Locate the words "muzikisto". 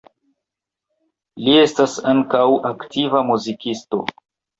3.29-4.01